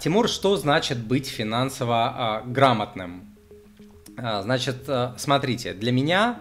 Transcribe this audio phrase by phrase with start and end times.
[0.00, 3.36] Тимур, что значит быть финансово э, грамотным?
[4.16, 6.38] Э, значит, э, смотрите, для меня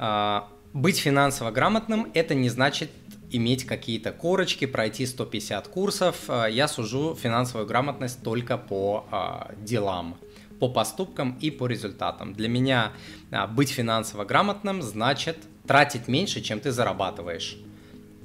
[0.00, 0.40] э,
[0.72, 2.90] быть финансово грамотным это не значит
[3.30, 6.28] иметь какие-то корочки, пройти 150 курсов.
[6.50, 10.16] Я сужу финансовую грамотность только по э, делам,
[10.58, 12.34] по поступкам и по результатам.
[12.34, 12.90] Для меня
[13.30, 15.36] э, быть финансово грамотным значит
[15.68, 17.58] тратить меньше, чем ты зарабатываешь.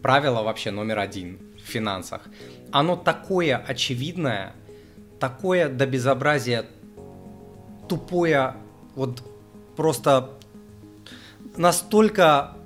[0.01, 2.23] Правило вообще номер один в финансах.
[2.71, 4.53] Оно такое очевидное,
[5.23, 6.65] такое до безобразия
[7.87, 8.55] тупое,
[8.93, 9.23] вот
[9.77, 10.31] просто
[11.55, 12.57] настолько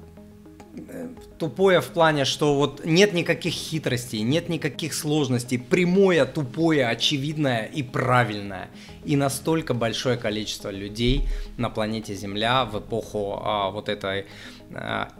[0.75, 7.65] э, тупое в плане, что вот нет никаких хитростей, нет никаких сложностей, прямое, тупое, очевидное
[7.65, 8.69] и правильное.
[9.05, 11.27] И настолько большое количество людей
[11.57, 14.25] на планете Земля в эпоху а, вот этой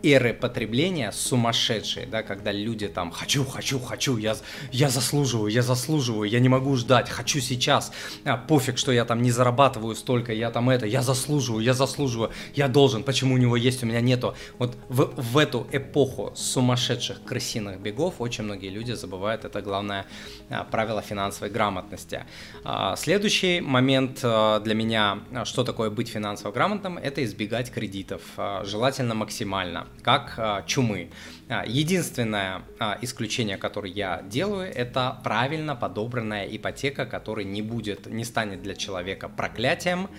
[0.03, 4.35] эры потребления сумасшедшие, да, когда люди там хочу, хочу, хочу, я,
[4.71, 7.91] я заслуживаю, я заслуживаю, я не могу ждать, хочу сейчас,
[8.25, 12.31] а, пофиг, что я там не зарабатываю столько, я там это, я заслуживаю, я заслуживаю,
[12.55, 14.35] я должен, почему у него есть, у меня нету.
[14.59, 20.05] Вот в, в эту эпоху сумасшедших крысиных бегов очень многие люди забывают это главное
[20.49, 22.25] а, правило финансовой грамотности.
[22.63, 28.63] А, следующий момент а, для меня, что такое быть финансово грамотным, это избегать кредитов, а,
[28.65, 31.11] желательно максимально максимально, как а, чумы.
[31.47, 38.25] А, единственное а, исключение, которое я делаю, это правильно подобранная ипотека, которая не будет, не
[38.25, 40.09] станет для человека проклятием.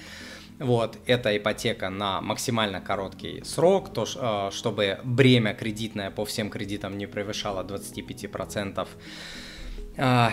[0.60, 7.06] Вот, это ипотека на максимально короткий срок, то, чтобы бремя кредитное по всем кредитам не
[7.06, 8.86] превышало 25%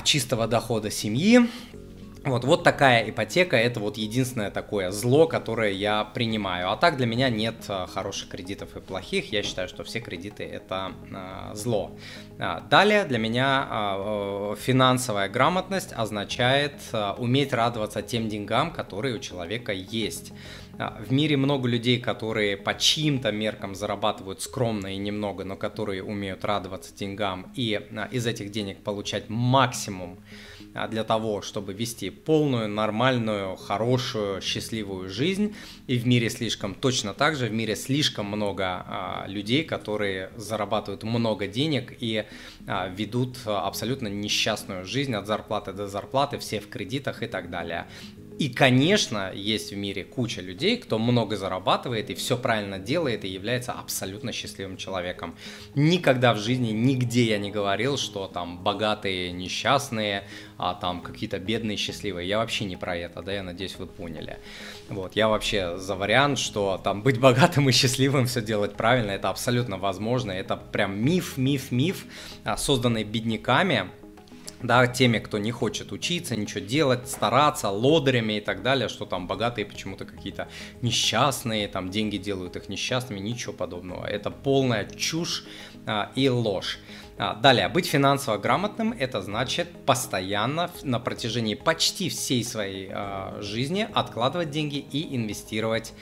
[0.03, 1.47] чистого дохода семьи.
[2.25, 6.71] Вот, вот такая ипотека, это вот единственное такое зло, которое я принимаю.
[6.71, 9.31] А так для меня нет а, хороших кредитов и плохих.
[9.31, 11.91] Я считаю, что все кредиты это э, зло.
[12.39, 19.19] А, далее для меня э, финансовая грамотность означает э, уметь радоваться тем деньгам, которые у
[19.19, 20.33] человека есть.
[21.07, 26.43] В мире много людей, которые по чьим-то меркам зарабатывают скромно и немного, но которые умеют
[26.43, 27.79] радоваться деньгам и
[28.11, 30.54] из этих денег получать максимум а,
[30.89, 35.55] для того, чтобы вести полную, нормальную, хорошую, счастливую жизнь.
[35.87, 41.03] И в мире слишком точно так же, в мире слишком много а, людей, которые зарабатывают
[41.03, 42.25] много денег и
[42.67, 47.87] а, ведут абсолютно несчастную жизнь от зарплаты до зарплаты, все в кредитах и так далее.
[48.37, 53.29] И, конечно, есть в мире куча людей, кто много зарабатывает и все правильно делает и
[53.29, 55.35] является абсолютно счастливым человеком.
[55.73, 60.25] Никогда в жизни, нигде я не говорил, что там богатые несчастные,
[60.57, 62.27] а там какие-то бедные счастливые.
[62.27, 64.37] Я вообще не про это, да, я надеюсь, вы поняли.
[64.89, 69.29] Вот, я вообще за вариант, что там быть богатым и счастливым, все делать правильно, это
[69.29, 70.31] абсолютно возможно.
[70.31, 72.05] Это прям миф, миф, миф,
[72.43, 73.89] а, созданный бедняками,
[74.61, 79.27] да, теми, кто не хочет учиться, ничего делать, стараться, лодырями и так далее, что там
[79.27, 80.47] богатые почему-то какие-то
[80.81, 84.05] несчастные, там деньги делают их несчастными, ничего подобного.
[84.05, 85.45] Это полная чушь
[85.85, 86.79] а, и ложь.
[87.17, 93.87] А, далее, быть финансово грамотным– это значит постоянно на протяжении почти всей своей а, жизни
[93.93, 95.93] откладывать деньги и инвестировать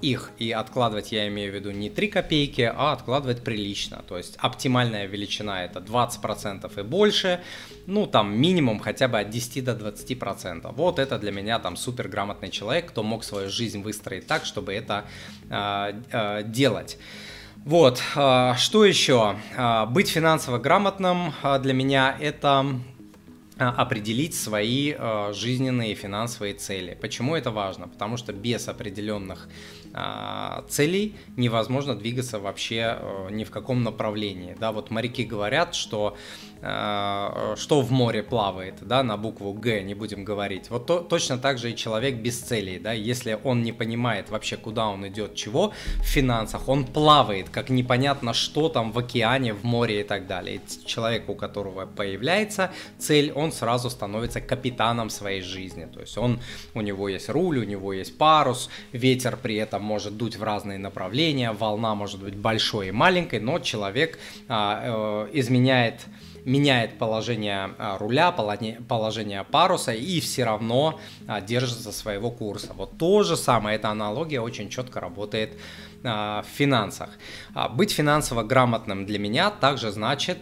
[0.00, 0.30] их.
[0.38, 4.02] И откладывать я имею в виду не 3 копейки, а откладывать прилично.
[4.08, 7.40] То есть оптимальная величина это 20% и больше.
[7.86, 10.72] Ну, там минимум хотя бы от 10 до 20%.
[10.74, 14.72] Вот это для меня там супер грамотный человек, кто мог свою жизнь выстроить так, чтобы
[14.72, 15.04] это
[15.50, 16.98] э, э, делать.
[17.64, 19.36] Вот, что еще?
[19.88, 22.64] Быть финансово грамотным для меня это
[23.60, 26.96] определить свои э, жизненные финансовые цели.
[27.00, 27.88] Почему это важно?
[27.88, 29.79] Потому что без определенных э,
[30.68, 34.56] целей невозможно двигаться вообще э, ни в каком направлении.
[34.58, 36.16] Да, вот моряки говорят, что
[36.62, 40.68] Э, что в море плавает, да, на букву Г, не будем говорить.
[40.68, 44.58] Вот то, точно так же и человек без целей, да, если он не понимает вообще,
[44.58, 49.64] куда он идет, чего в финансах, он плавает, как непонятно что там в океане, в
[49.64, 50.56] море и так далее.
[50.56, 56.40] И человек, у которого появляется цель, он сразу становится капитаном своей жизни, то есть он,
[56.74, 60.78] у него есть руль, у него есть парус, ветер при этом может дуть в разные
[60.78, 64.18] направления, волна может быть большой и маленькой, но человек
[64.48, 66.06] а, э, изменяет
[66.44, 72.72] меняет положение а, руля, положение паруса и все равно а, держится своего курса.
[72.74, 75.52] Вот то же самое, эта аналогия очень четко работает
[76.02, 77.10] в финансах.
[77.74, 80.38] Быть финансово грамотным для меня также значит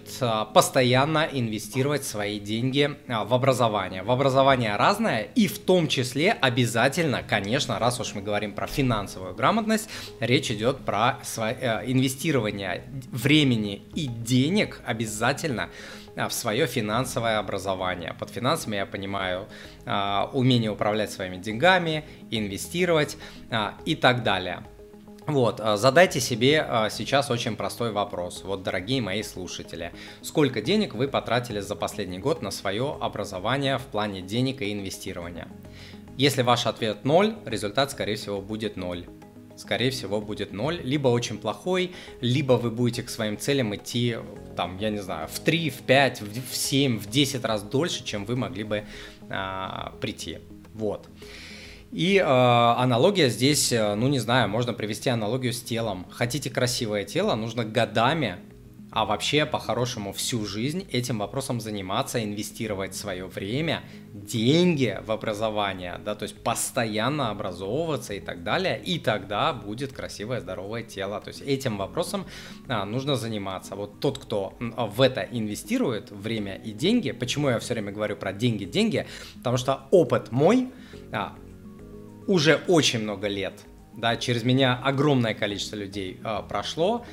[0.55, 4.03] постоянно инвестировать свои деньги в образование.
[4.03, 9.35] В образование разное и в том числе обязательно, конечно, раз уж мы говорим про финансовую
[9.35, 9.89] грамотность,
[10.21, 15.71] речь идет про э, инвестирование времени и денег обязательно
[16.15, 18.15] в свое финансовое образование.
[18.19, 19.49] Под финансами я понимаю
[20.33, 23.17] умение управлять своими деньгами, инвестировать
[23.85, 24.65] и так далее.
[25.29, 28.45] Вот, задайте себе сейчас очень простой вопрос.
[28.45, 29.93] Вот, дорогие мои слушатели,
[30.23, 35.47] сколько денег вы потратили за последний год на свое образование в плане денег и инвестирования?
[36.17, 39.07] Если ваш ответ 0, результат, скорее всего, будет 0
[39.57, 44.17] скорее всего, будет 0, либо очень плохой, либо вы будете к своим целям идти,
[44.57, 48.25] там, я не знаю, в 3, в 5, в 7, в 10 раз дольше, чем
[48.25, 48.85] вы могли бы
[49.29, 50.39] а, прийти.
[50.75, 51.09] Вот.
[51.93, 56.07] И э, аналогия здесь, э, ну не знаю, можно привести аналогию с телом.
[56.11, 58.39] Хотите красивое тело, нужно годами
[58.91, 63.83] а вообще по-хорошему всю жизнь этим вопросом заниматься, инвестировать свое время,
[64.15, 70.41] деньги в образование, да, то есть постоянно образовываться и так далее, и тогда будет красивое,
[70.41, 71.21] здоровое тело.
[71.21, 72.27] То есть этим вопросом
[72.67, 73.75] а, нужно заниматься.
[73.75, 78.33] Вот тот, кто в это инвестирует время и деньги, почему я все время говорю про
[78.33, 79.07] деньги, деньги,
[79.37, 80.71] потому что опыт мой
[81.13, 81.35] а,
[82.29, 83.55] уже очень много лет,
[83.97, 87.05] да, через меня огромное количество людей а, прошло,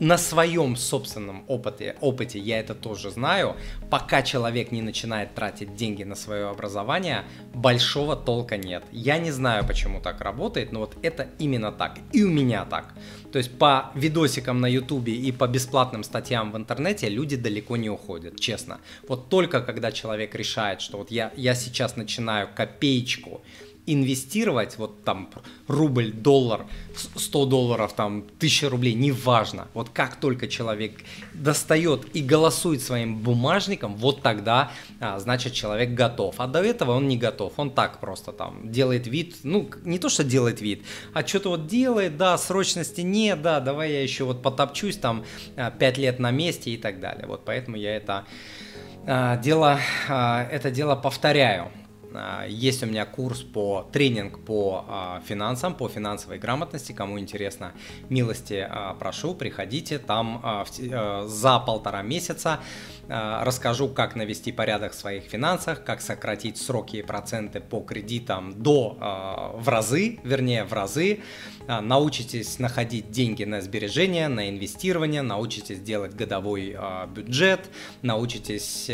[0.00, 3.56] на своем собственном опыте, опыте я это тоже знаю,
[3.90, 7.22] пока человек не начинает тратить деньги на свое образование,
[7.54, 8.82] большого толка нет.
[8.90, 11.98] Я не знаю, почему так работает, но вот это именно так.
[12.12, 12.92] И у меня так.
[13.30, 17.88] То есть по видосикам на ютубе и по бесплатным статьям в интернете люди далеко не
[17.88, 18.80] уходят, честно.
[19.06, 23.42] Вот только когда человек решает, что вот я, я сейчас начинаю копеечку
[23.86, 25.28] инвестировать, вот там
[25.68, 26.66] рубль, доллар,
[27.16, 29.68] 100 долларов, там 1000 рублей, неважно.
[29.74, 31.04] Вот как только человек
[31.34, 34.70] достает и голосует своим бумажником, вот тогда,
[35.00, 36.36] а, значит, человек готов.
[36.38, 40.08] А до этого он не готов, он так просто там делает вид, ну, не то,
[40.08, 40.82] что делает вид,
[41.12, 45.24] а что-то вот делает, да, срочности нет, да, давай я еще вот потопчусь там
[45.56, 47.26] 5 а, лет на месте и так далее.
[47.26, 48.24] Вот поэтому я это
[49.06, 49.78] а, дело,
[50.08, 51.70] это дело повторяю.
[52.14, 56.92] А, есть у меня курс по тренинг по а, финансам, по финансовой грамотности.
[56.92, 57.72] Кому интересно,
[58.08, 59.98] милости а, прошу, приходите.
[59.98, 60.64] Там
[61.26, 62.60] за полтора месяца
[63.08, 69.52] расскажу, как навести порядок в своих финансах, как сократить сроки и проценты по кредитам до
[69.54, 71.20] в разы, вернее в разы.
[71.66, 76.76] Научитесь находить деньги на сбережения, на инвестирование, научитесь делать годовой
[77.08, 77.68] бюджет,
[78.02, 78.90] научитесь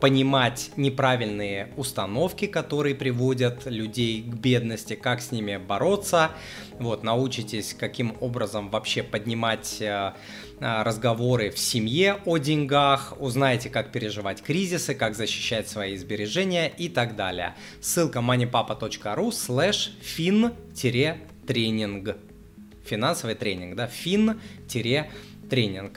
[0.00, 6.32] понимать неправильные установки, которые приводят людей к бедности, как с ними бороться.
[6.80, 10.12] Вот, научитесь, каким образом вообще поднимать э,
[10.58, 16.88] э, разговоры в семье о деньгах, узнаете, как переживать кризисы, как защищать свои сбережения и
[16.88, 17.54] так далее.
[17.80, 22.16] Ссылка moneypapa.ru slash fin-тренинг.
[22.84, 25.92] Финансовый тренинг, да, fin-тренинг.